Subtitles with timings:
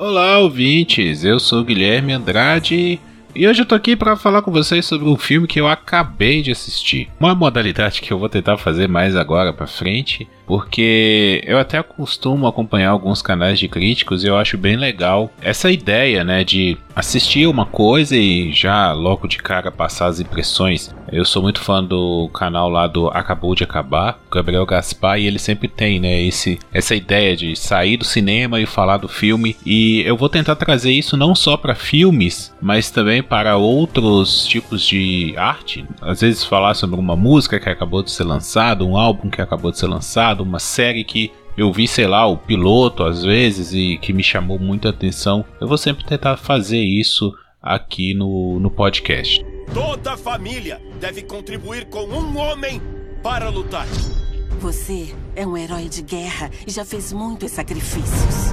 [0.00, 1.24] Olá, ouvintes!
[1.24, 3.00] Eu sou Guilherme Andrade
[3.34, 6.40] e hoje eu tô aqui para falar com vocês sobre um filme que eu acabei
[6.40, 7.10] de assistir.
[7.18, 12.46] Uma modalidade que eu vou tentar fazer mais agora para frente, porque eu até costumo
[12.46, 17.46] acompanhar alguns canais de críticos e eu acho bem legal essa ideia, né, de assistir
[17.46, 20.92] uma coisa e já logo de cara passar as impressões.
[21.12, 25.38] Eu sou muito fã do canal lá do Acabou de Acabar, Gabriel Gaspar, e ele
[25.38, 29.56] sempre tem, né, esse, essa ideia de sair do cinema e falar do filme.
[29.64, 34.84] E eu vou tentar trazer isso não só para filmes, mas também para outros tipos
[34.84, 35.86] de arte.
[36.02, 39.70] Às vezes falar sobre uma música que acabou de ser lançada, um álbum que acabou
[39.70, 43.98] de ser lançado, uma série que eu vi, sei lá, o piloto às vezes e
[43.98, 45.44] que me chamou muita atenção.
[45.60, 49.44] Eu vou sempre tentar fazer isso aqui no, no podcast.
[49.74, 52.80] Toda família deve contribuir com um homem
[53.22, 53.86] para lutar.
[54.60, 58.52] Você é um herói de guerra e já fez muitos sacrifícios.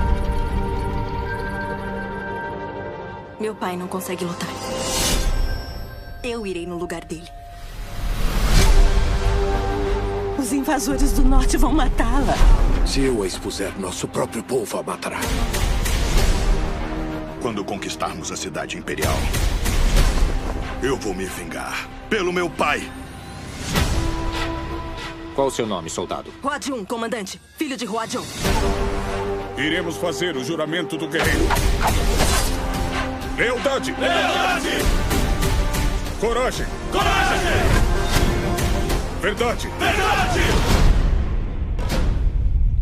[3.40, 4.50] Meu pai não consegue lutar.
[6.24, 7.28] Eu irei no lugar dele.
[10.46, 12.36] Os invasores do norte vão matá-la.
[12.86, 15.20] Se eu a expuser, nosso próprio povo a matará.
[17.42, 19.18] Quando conquistarmos a cidade imperial,
[20.84, 22.88] eu vou me vingar pelo meu pai.
[25.34, 26.32] Qual o seu nome, soldado?
[26.44, 27.42] Huadiun, comandante.
[27.58, 28.24] Filho de Huadiun.
[29.58, 31.48] Iremos fazer o juramento do guerreiro.
[33.36, 33.96] Lealdade!
[33.98, 34.70] Lealdade!
[36.20, 36.68] Coragem!
[36.92, 37.75] Coragem!
[39.26, 39.68] Verdade!
[39.80, 40.40] Verdade!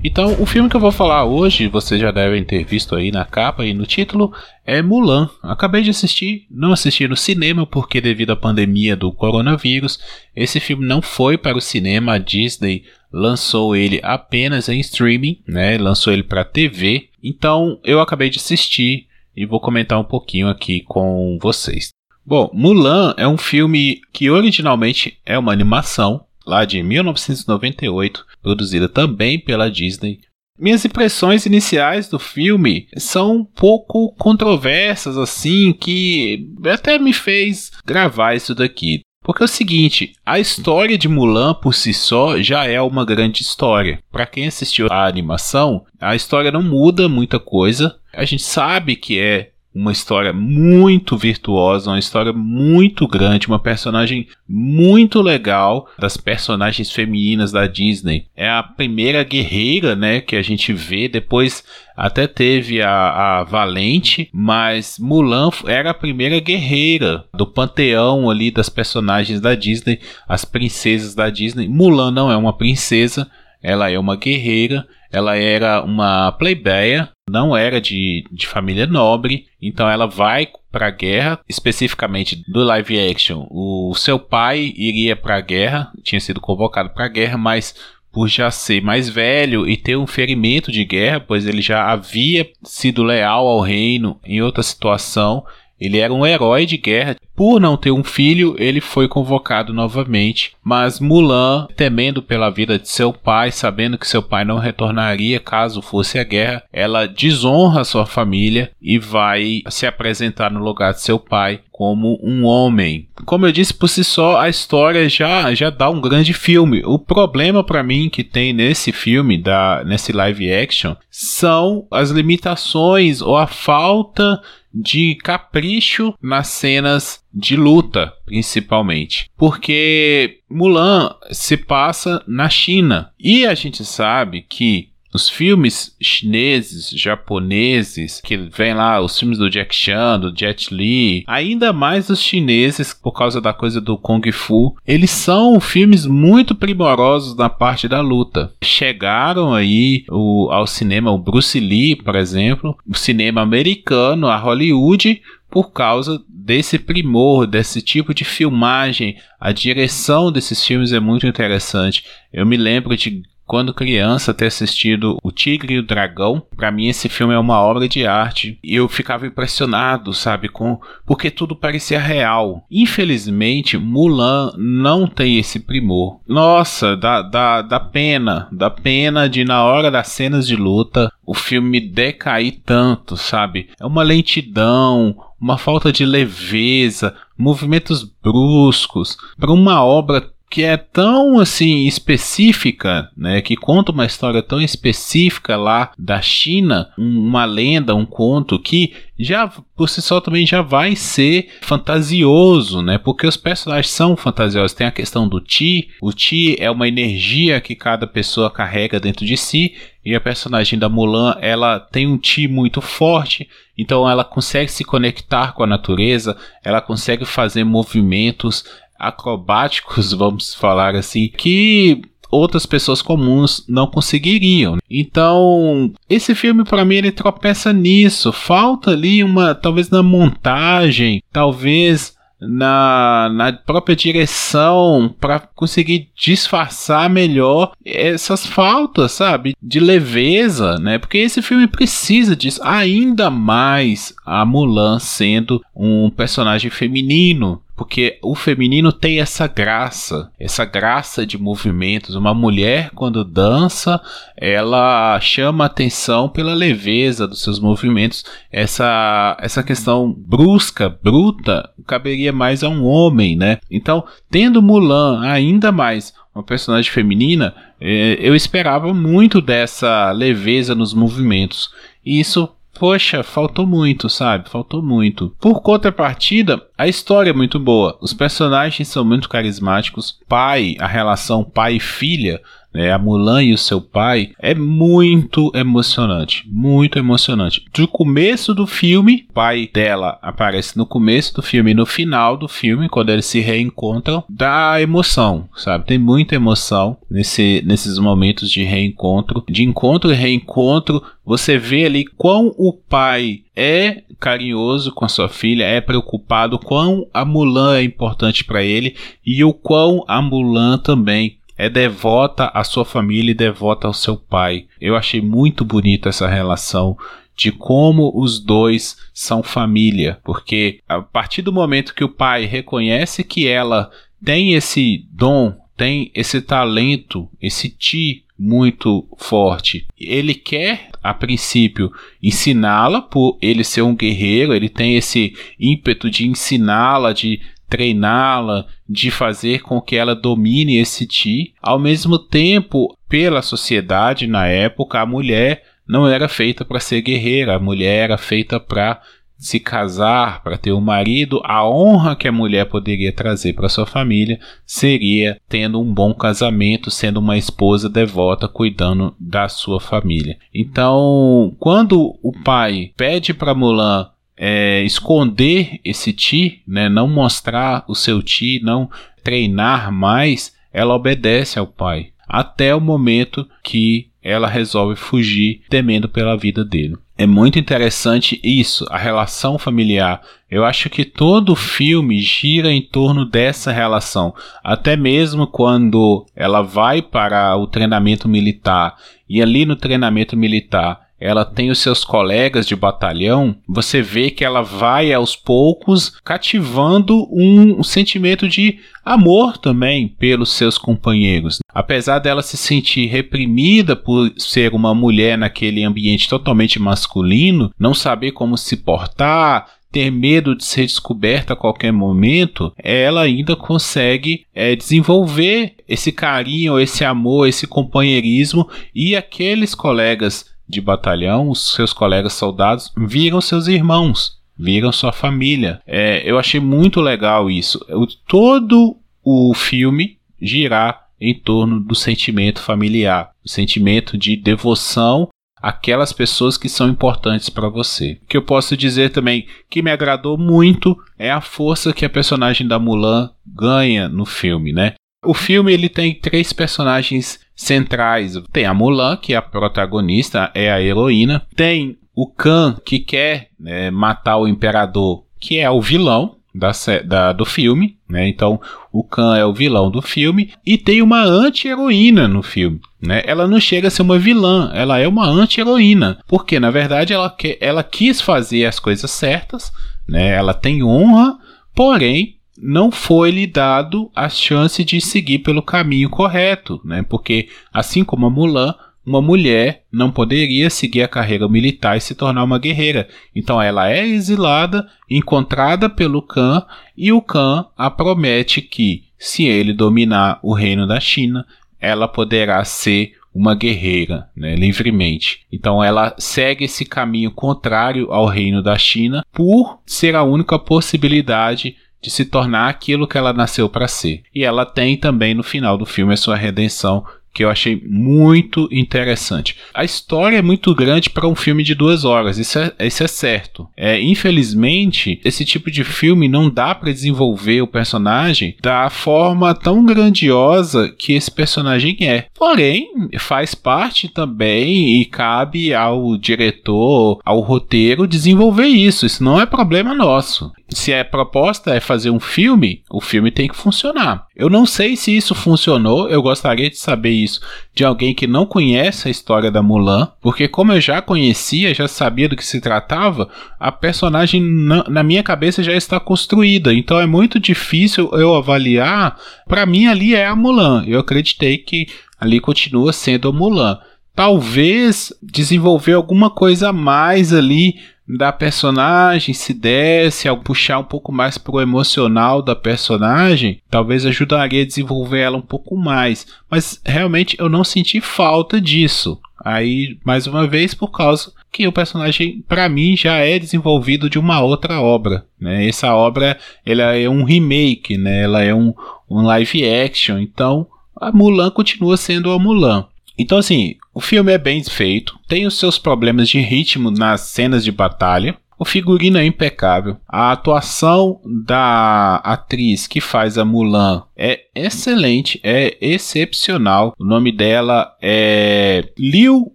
[0.04, 3.24] Então, o filme que eu vou falar hoje, vocês já devem ter visto aí na
[3.24, 4.34] capa e no título,
[4.66, 5.30] é Mulan.
[5.42, 9.98] Acabei de assistir, não assisti no cinema porque devido à pandemia do coronavírus,
[10.36, 15.78] esse filme não foi para o cinema, a Disney lançou ele apenas em streaming, né?
[15.78, 17.08] Lançou ele para TV.
[17.24, 21.94] Então, eu acabei de assistir e vou comentar um pouquinho aqui com vocês.
[22.26, 29.40] Bom, Mulan é um filme que originalmente é uma animação, lá de 1998, produzida também
[29.40, 30.20] pela Disney.
[30.58, 38.36] Minhas impressões iniciais do filme são um pouco controversas, assim, que até me fez gravar
[38.36, 39.02] isso daqui.
[39.24, 43.42] Porque é o seguinte, a história de Mulan por si só já é uma grande
[43.42, 44.00] história.
[44.12, 47.96] Para quem assistiu a animação, a história não muda muita coisa.
[48.14, 54.28] A gente sabe que é uma história muito virtuosa, uma história muito grande, uma personagem
[54.48, 58.28] muito legal das personagens femininas da Disney.
[58.36, 61.08] É a primeira guerreira, né, que a gente vê.
[61.08, 61.64] Depois
[61.96, 68.70] até teve a, a Valente, mas Mulan era a primeira guerreira do panteão ali das
[68.70, 71.68] personagens da Disney, as princesas da Disney.
[71.68, 73.30] Mulan não é uma princesa,
[73.62, 79.90] ela é uma guerreira, ela era uma plebeia, não era de, de família nobre, então
[79.90, 83.48] ela vai para a guerra, especificamente do live action.
[83.50, 87.76] O seu pai iria para a guerra, tinha sido convocado para a guerra, mas
[88.12, 92.48] por já ser mais velho e ter um ferimento de guerra, pois ele já havia
[92.64, 95.44] sido leal ao reino em outra situação,
[95.80, 97.16] ele era um herói de guerra.
[97.36, 100.54] Por não ter um filho, ele foi convocado novamente.
[100.64, 105.82] Mas Mulan, temendo pela vida de seu pai, sabendo que seu pai não retornaria caso
[105.82, 111.18] fosse a guerra, ela desonra sua família e vai se apresentar no lugar de seu
[111.18, 113.08] pai como um homem.
[113.26, 116.84] Como eu disse por si só, a história já já dá um grande filme.
[116.86, 123.22] O problema para mim que tem nesse filme da nesse live action são as limitações
[123.22, 124.40] ou a falta
[124.74, 129.30] de capricho nas cenas de luta, principalmente.
[129.38, 138.20] Porque Mulan se passa na China e a gente sabe que os filmes chineses, japoneses,
[138.22, 142.94] que vem lá, os filmes do Jack Chan, do Jet Li, ainda mais os chineses,
[142.94, 148.02] por causa da coisa do Kung Fu, eles são filmes muito primorosos na parte da
[148.02, 148.52] luta.
[148.64, 155.22] Chegaram aí o, ao cinema, o Bruce Lee, por exemplo, o cinema americano, a Hollywood,
[155.54, 159.18] por causa desse primor, desse tipo de filmagem.
[159.40, 162.04] A direção desses filmes é muito interessante.
[162.34, 166.42] Eu me lembro de quando criança ter assistido O Tigre e o Dragão.
[166.56, 170.80] Para mim esse filme é uma obra de arte e eu ficava impressionado, sabe, com
[171.06, 172.66] porque tudo parecia real.
[172.72, 176.20] Infelizmente, Mulan não tem esse primor.
[176.28, 181.34] Nossa, dá, dá, dá pena, dá pena de na hora das cenas de luta o
[181.34, 183.70] filme decair tanto, sabe?
[183.80, 191.40] É uma lentidão, uma falta de leveza, movimentos bruscos para uma obra que é tão
[191.40, 198.06] assim específica, né, que conta uma história tão específica lá da China, uma lenda, um
[198.06, 202.98] conto que já por si só também já vai ser fantasioso, né?
[202.98, 204.74] Porque os personagens são fantasiosos.
[204.74, 205.90] Tem a questão do Ti.
[206.02, 209.76] O Ti é uma energia que cada pessoa carrega dentro de si.
[210.06, 213.48] E a personagem da Mulan, ela tem um Ti muito forte.
[213.78, 216.36] Então ela consegue se conectar com a natureza.
[216.64, 218.66] Ela consegue fazer movimentos
[219.08, 222.02] acrobáticos, vamos falar assim, que
[222.32, 224.78] outras pessoas comuns não conseguiriam.
[224.90, 228.32] Então, esse filme para mim ele tropeça nisso.
[228.32, 232.16] Falta ali uma, talvez na montagem, talvez
[232.48, 239.56] na, na própria direção para conseguir disfarçar melhor essas faltas, sabe?
[239.62, 240.98] De leveza, né?
[240.98, 242.62] Porque esse filme precisa disso.
[242.64, 250.64] Ainda mais a Mulan sendo um personagem feminino porque o feminino tem essa graça, essa
[250.64, 252.16] graça de movimentos.
[252.16, 254.00] Uma mulher, quando dança,
[254.38, 258.24] ela chama atenção pela leveza dos seus movimentos.
[258.52, 263.58] Essa, essa questão brusca, bruta, caberia mais a um homem, né?
[263.72, 270.94] Então, tendo Mulan ainda mais uma personagem feminina, eh, eu esperava muito dessa leveza nos
[270.94, 271.72] movimentos.
[272.06, 272.50] E isso
[272.84, 274.50] poxa, faltou muito, sabe?
[274.50, 275.34] Faltou muito.
[275.40, 277.98] Por contrapartida, a história é muito boa.
[278.02, 280.20] Os personagens são muito carismáticos.
[280.28, 282.42] Pai, a relação pai-filha
[282.74, 286.44] né, a Mulan e o seu pai, é muito emocionante.
[286.48, 287.66] Muito emocionante.
[287.74, 292.36] Do começo do filme, o pai dela aparece no começo do filme e no final
[292.36, 295.86] do filme, quando eles se reencontram, dá emoção, sabe?
[295.86, 299.44] Tem muita emoção nesse, nesses momentos de reencontro.
[299.48, 305.64] De encontro e reencontro, você vê ali quão o pai é carinhoso com sua filha,
[305.64, 311.38] é preocupado, quão a Mulan é importante para ele e o quão a Mulan também
[311.58, 314.66] é devota à sua família e devota ao seu pai.
[314.80, 316.98] Eu achei muito bonita essa relação
[317.36, 323.24] de como os dois são família, porque a partir do momento que o pai reconhece
[323.24, 323.90] que ela
[324.24, 331.92] tem esse dom, tem esse talento, esse ti muito forte, ele quer a princípio
[332.22, 337.42] ensiná-la por ele ser um guerreiro, ele tem esse ímpeto de ensiná-la, de
[337.74, 341.56] treiná-la, de fazer com que ela domine esse ti.
[341.60, 347.56] Ao mesmo tempo, pela sociedade na época, a mulher não era feita para ser guerreira,
[347.56, 349.02] a mulher era feita para
[349.40, 353.88] se casar, para ter um marido, a honra que a mulher poderia trazer para sua
[353.88, 360.38] família seria tendo um bom casamento, sendo uma esposa devota, cuidando da sua família.
[360.54, 367.96] Então, quando o pai pede para Mulan é, esconder esse ti, né, não mostrar o
[367.96, 368.90] seu ti, não
[369.24, 376.36] treinar mais, ela obedece ao pai até o momento que ela resolve fugir temendo pela
[376.36, 376.98] vida dele.
[377.16, 380.20] É muito interessante isso, a relação familiar.
[380.50, 384.34] Eu acho que todo o filme gira em torno dessa relação.
[384.64, 388.96] Até mesmo quando ela vai para o treinamento militar
[389.30, 394.44] e ali no treinamento militar ela tem os seus colegas de batalhão, você vê que
[394.44, 401.60] ela vai aos poucos cativando um, sentimento de amor também pelos seus companheiros.
[401.74, 408.34] Apesar dela se sentir reprimida por ser uma mulher naquele ambiente totalmente masculino, não saber
[408.34, 414.76] como se portar, ter medo de ser descoberta a qualquer momento, ela ainda consegue é,
[414.76, 422.34] desenvolver esse carinho, esse amor, esse companheirismo e aqueles colegas de batalhão, os seus colegas
[422.34, 425.82] soldados viram seus irmãos, viram sua família.
[425.86, 427.84] É, eu achei muito legal isso.
[427.90, 435.30] O, todo o filme girar em torno do sentimento familiar, o sentimento de devoção
[435.62, 438.20] àquelas pessoas que são importantes para você.
[438.22, 442.10] O que eu posso dizer também que me agradou muito é a força que a
[442.10, 444.96] personagem da Mulan ganha no filme, né?
[445.26, 448.36] O filme ele tem três personagens centrais.
[448.52, 451.46] Tem a Mulan, que é a protagonista, é a heroína.
[451.56, 456.72] Tem o Khan, que quer né, matar o imperador, que é o vilão da,
[457.06, 457.98] da, do filme.
[458.08, 458.28] Né?
[458.28, 460.52] Então, o Khan é o vilão do filme.
[460.66, 462.80] E tem uma anti-heroína no filme.
[463.02, 463.24] Né?
[463.26, 466.20] Ela não chega a ser uma vilã, ela é uma anti-heroína.
[466.28, 469.72] Porque, na verdade, ela, que, ela quis fazer as coisas certas.
[470.08, 470.30] Né?
[470.36, 471.38] Ela tem honra,
[471.74, 477.04] porém não foi lhe dado a chance de seguir pelo caminho correto, né?
[477.08, 482.16] Porque assim como a Mulan, uma mulher não poderia seguir a carreira militar e se
[482.16, 483.08] tornar uma guerreira.
[483.36, 489.74] Então ela é exilada, encontrada pelo Khan, e o Khan a promete que, se ele
[489.74, 491.46] dominar o reino da China,
[491.80, 495.42] ela poderá ser uma guerreira, né, livremente.
[495.52, 501.76] Então ela segue esse caminho contrário ao reino da China por ser a única possibilidade
[502.04, 504.24] de se tornar aquilo que ela nasceu para ser.
[504.36, 508.70] E ela tem também no final do filme a sua redenção que eu achei muito
[508.72, 509.58] interessante.
[509.74, 513.08] A história é muito grande para um filme de duas horas, isso é, isso é
[513.08, 513.68] certo.
[513.76, 519.84] É, infelizmente, esse tipo de filme não dá para desenvolver o personagem da forma tão
[519.86, 522.28] grandiosa que esse personagem é.
[522.38, 522.88] Porém,
[523.18, 529.06] faz parte também e cabe ao diretor, ao roteiro desenvolver isso.
[529.06, 533.48] Isso não é problema nosso se a proposta é fazer um filme, o filme tem
[533.48, 534.26] que funcionar.
[534.36, 537.42] Eu não sei se isso funcionou, eu gostaria de saber isso
[537.74, 541.88] de alguém que não conhece a história da Mulan, porque como eu já conhecia, já
[541.88, 547.00] sabia do que se tratava, a personagem na, na minha cabeça já está construída, então
[547.00, 549.18] é muito difícil eu avaliar.
[549.48, 550.84] Para mim ali é a Mulan.
[550.86, 551.88] Eu acreditei que
[552.20, 553.80] ali continua sendo a Mulan
[554.16, 557.76] talvez desenvolver alguma coisa a mais ali
[558.08, 564.64] da personagem, se desse, ao puxar um pouco mais pro emocional da personagem, talvez ajudaria
[564.64, 566.28] a desenvolver ela um pouco mais.
[566.50, 569.20] Mas realmente eu não senti falta disso.
[569.44, 574.18] Aí, mais uma vez, por causa que o personagem, para mim, já é desenvolvido de
[574.18, 575.26] uma outra obra.
[575.40, 575.68] Né?
[575.68, 578.24] Essa obra ela é um remake, né?
[578.24, 578.74] ela é um,
[579.10, 580.18] um live action.
[580.18, 580.66] Então,
[581.00, 582.86] a Mulan continua sendo a Mulan.
[583.18, 587.64] Então, assim, o filme é bem feito, tem os seus problemas de ritmo nas cenas
[587.64, 588.36] de batalha.
[588.58, 589.98] O figurino é impecável.
[590.08, 596.94] A atuação da atriz que faz a Mulan é excelente, é excepcional.
[596.98, 599.54] O nome dela é Liu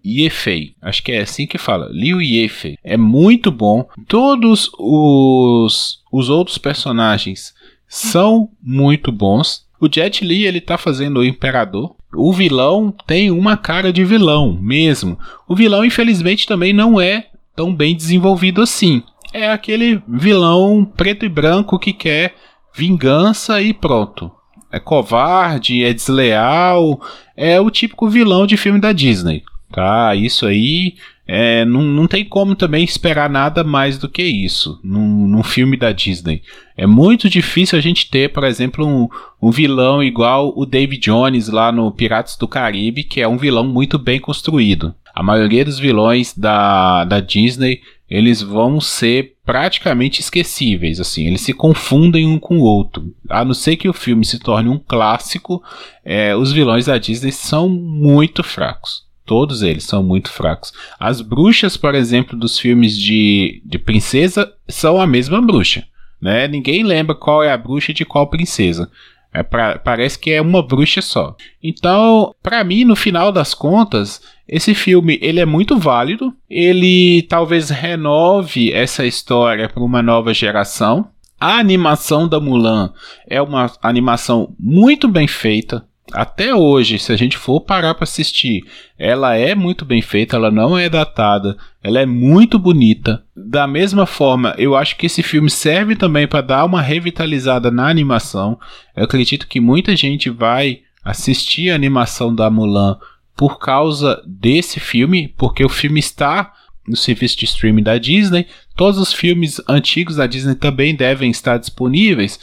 [0.04, 0.74] Yefei.
[0.82, 1.88] Acho que é assim que fala.
[1.90, 2.76] Liu Yefei.
[2.84, 3.88] É muito bom.
[4.06, 7.54] Todos os, os outros personagens
[7.88, 9.66] são muito bons.
[9.80, 11.94] O Jet Li ele tá fazendo o imperador.
[12.14, 15.18] O vilão tem uma cara de vilão mesmo.
[15.46, 19.02] O vilão, infelizmente, também não é tão bem desenvolvido assim.
[19.32, 22.34] É aquele vilão preto e branco que quer
[22.74, 24.30] vingança e pronto.
[24.70, 27.00] É covarde, é desleal,
[27.36, 29.42] é o típico vilão de filme da Disney.
[29.70, 30.94] Tá, isso aí
[31.26, 35.76] é, não, não tem como também esperar nada mais do que isso num, num filme
[35.76, 36.42] da Disney.
[36.78, 39.08] É muito difícil a gente ter, por exemplo, um,
[39.42, 43.66] um vilão igual o David Jones lá no Piratas do Caribe, que é um vilão
[43.66, 44.94] muito bem construído.
[45.12, 51.52] A maioria dos vilões da, da Disney eles vão ser praticamente esquecíveis, assim, eles se
[51.52, 53.12] confundem um com o outro.
[53.28, 55.60] A não ser que o filme se torne um clássico,
[56.04, 59.02] é, os vilões da Disney são muito fracos.
[59.26, 60.72] Todos eles são muito fracos.
[60.98, 65.84] As bruxas, por exemplo, dos filmes de, de princesa são a mesma bruxa.
[66.20, 66.48] Né?
[66.48, 68.90] Ninguém lembra qual é a bruxa de qual princesa.
[69.32, 71.36] É pra, parece que é uma bruxa só.
[71.62, 76.34] Então, para mim, no final das contas, esse filme ele é muito válido.
[76.48, 81.08] Ele talvez renove essa história para uma nova geração.
[81.40, 82.92] A animação da Mulan
[83.28, 88.64] é uma animação muito bem feita até hoje, se a gente for parar para assistir,
[88.98, 93.22] ela é muito bem feita, ela não é datada, ela é muito bonita.
[93.36, 97.88] Da mesma forma, eu acho que esse filme serve também para dar uma revitalizada na
[97.88, 98.58] animação.
[98.96, 102.98] Eu acredito que muita gente vai assistir a animação da Mulan
[103.36, 106.52] por causa desse filme, porque o filme está
[106.86, 108.46] no serviço de streaming da Disney.
[108.74, 112.40] Todos os filmes antigos da Disney também devem estar disponíveis.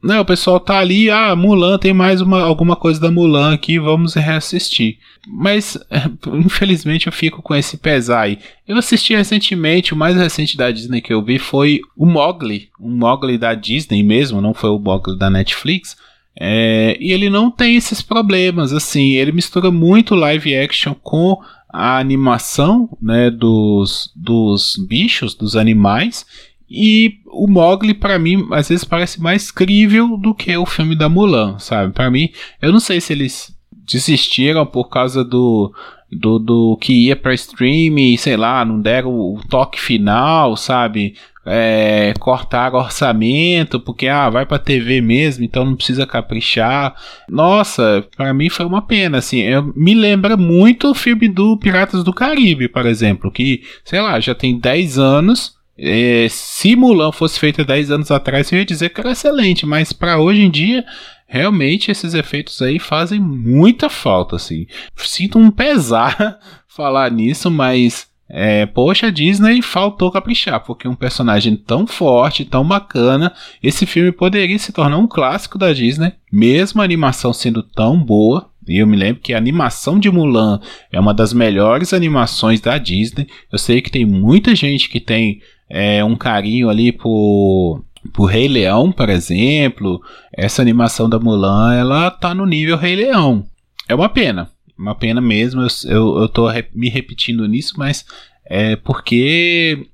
[0.00, 3.80] Né, o pessoal tá ali, ah, Mulan, tem mais uma, alguma coisa da Mulan aqui,
[3.80, 4.98] vamos reassistir.
[5.26, 5.76] Mas,
[6.34, 8.38] infelizmente, eu fico com esse pesar aí.
[8.66, 12.88] Eu assisti recentemente, o mais recente da Disney que eu vi foi o Mogli, o
[12.88, 15.96] Mogli da Disney mesmo, não foi o Mogli da Netflix.
[16.40, 21.36] É, e ele não tem esses problemas, assim, ele mistura muito live action com
[21.68, 26.24] a animação né, dos, dos bichos, dos animais,
[26.70, 31.08] e o Mogli, para mim, às vezes parece mais crível do que o filme da
[31.08, 31.92] Mulan, sabe?
[31.92, 33.56] Para mim, eu não sei se eles
[33.86, 35.72] desistiram por causa do,
[36.10, 41.14] do, do que ia para streaming, sei lá, não deram o toque final, sabe?
[41.50, 46.94] É, cortar orçamento, porque ah, vai para TV mesmo, então não precisa caprichar.
[47.26, 52.04] Nossa, para mim foi uma pena, assim, eu, me lembra muito o filme do Piratas
[52.04, 57.38] do Caribe, por exemplo, que, sei lá, já tem 10 anos, é, se Mulan fosse
[57.38, 60.84] feita 10 anos atrás, eu ia dizer que era excelente, mas para hoje em dia
[61.28, 64.66] realmente esses efeitos aí fazem muita falta, assim.
[64.96, 71.54] Sinto um pesar falar nisso, mas é, poxa, a Disney faltou caprichar, porque um personagem
[71.54, 73.32] tão forte, tão bacana,
[73.62, 78.50] esse filme poderia se tornar um clássico da Disney, mesmo a animação sendo tão boa.
[78.66, 80.60] E eu me lembro que a animação de Mulan
[80.92, 83.26] é uma das melhores animações da Disney.
[83.50, 88.48] Eu sei que tem muita gente que tem é, um carinho ali por, por Rei
[88.48, 90.00] Leão, por exemplo.
[90.32, 93.44] Essa animação da Mulan, ela tá no nível Rei Leão.
[93.88, 95.62] É uma pena, uma pena mesmo.
[95.62, 98.04] Eu, eu, eu tô me repetindo nisso, mas
[98.44, 99.86] é porque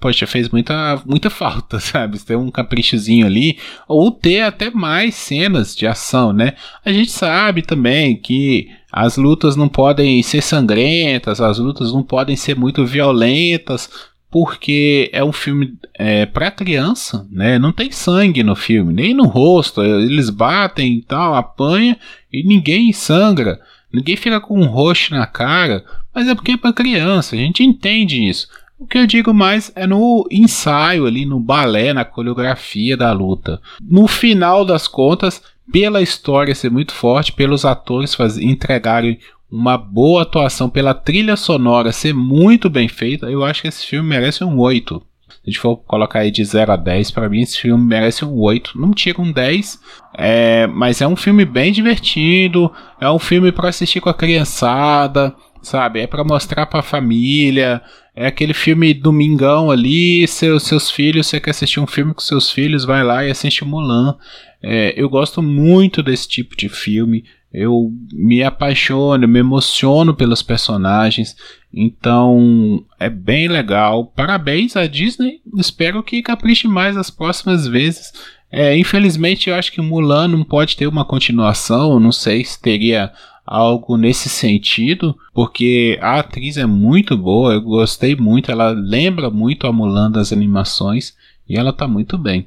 [0.00, 2.18] poxa, fez muita, muita falta, sabe?
[2.18, 6.54] Ter um caprichozinho ali, ou ter até mais cenas de ação, né?
[6.84, 12.34] A gente sabe também que as lutas não podem ser sangrentas, as lutas não podem
[12.34, 13.90] ser muito violentas,
[14.30, 17.58] porque é um filme é, para criança, né?
[17.58, 19.82] Não tem sangue no filme, nem no rosto.
[19.82, 21.98] Eles batem e tal, apanha
[22.32, 23.60] e ninguém sangra.
[23.92, 25.84] Ninguém fica com um roxo na cara,
[26.14, 28.48] mas é porque é para criança, a gente entende isso.
[28.78, 33.60] O que eu digo mais é no ensaio ali, no balé, na coreografia da luta.
[33.82, 39.18] No final das contas, pela história ser muito forte, pelos atores faz, entregarem
[39.50, 44.08] uma boa atuação, pela trilha sonora ser muito bem feita, eu acho que esse filme
[44.08, 45.02] merece um 8.
[45.28, 48.24] Se a gente for colocar aí de 0 a 10, para mim esse filme merece
[48.24, 48.78] um 8.
[48.78, 49.80] Não tira um 10,
[50.16, 55.34] é, mas é um filme bem divertido, é um filme para assistir com a criançada,
[55.62, 56.00] sabe?
[56.00, 57.82] É para mostrar para a família,
[58.14, 62.50] é aquele filme domingão ali, seus, seus filhos, você quer assistir um filme com seus
[62.50, 64.16] filhos, vai lá e assiste Mulan.
[64.62, 67.24] É, eu gosto muito desse tipo de filme.
[67.52, 71.36] Eu me apaixono, me emociono pelos personagens.
[71.72, 74.06] Então é bem legal.
[74.06, 75.40] Parabéns à Disney.
[75.56, 78.12] Espero que capriche mais as próximas vezes.
[78.52, 81.98] É, infelizmente eu acho que Mulan não pode ter uma continuação.
[81.98, 83.12] Não sei se teria
[83.50, 89.66] algo nesse sentido, porque a atriz é muito boa, eu gostei muito, ela lembra muito
[89.66, 91.16] a Mulan das animações
[91.48, 92.46] e ela tá muito bem.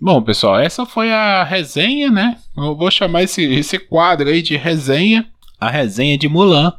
[0.00, 2.36] Bom, pessoal, essa foi a resenha, né?
[2.56, 5.26] Eu vou chamar esse, esse quadro aí de resenha,
[5.60, 6.72] a resenha de Mulan.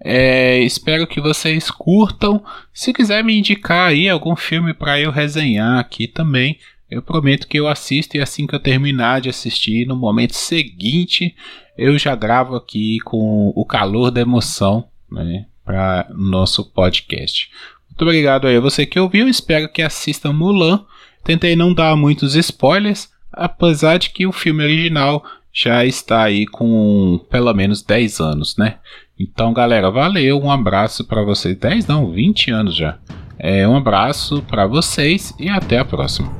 [0.00, 2.42] É, espero que vocês curtam.
[2.72, 6.58] Se quiser me indicar aí algum filme para eu resenhar aqui também,
[6.90, 11.34] eu prometo que eu assisto e assim que eu terminar de assistir, no momento seguinte,
[11.76, 17.50] eu já gravo aqui com o calor da emoção, né, para nosso podcast.
[17.88, 20.84] Muito obrigado aí a você que ouviu, espero que assista Mulan.
[21.28, 27.20] Tentei não dar muitos spoilers, apesar de que o filme original já está aí com
[27.30, 28.76] pelo menos 10 anos, né?
[29.20, 31.54] Então, galera, valeu, um abraço para vocês.
[31.54, 32.96] 10 não, 20 anos já.
[33.38, 36.32] É, um abraço para vocês e até a próxima.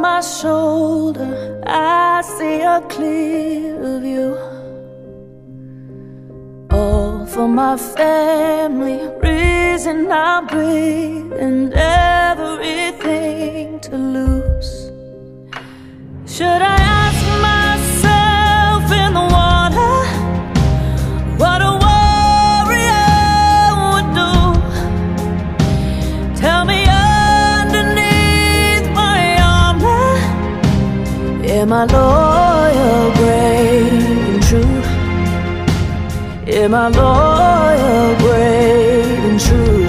[0.00, 1.62] My shoulder.
[1.66, 4.36] I see a clear view.
[6.70, 12.80] All for my family, reason I breathe, and everything
[13.80, 14.90] to lose.
[16.26, 19.94] Should I ask myself in the water
[21.38, 21.84] what a
[31.64, 34.82] Am I loyal, brave, and true?
[36.46, 39.88] Am I loyal, brave, and true?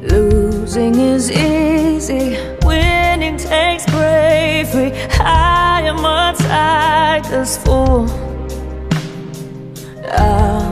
[0.00, 4.92] Losing is easy, winning takes bravery.
[5.20, 8.17] I am a tiger's fool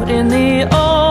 [0.09, 1.06] in the open,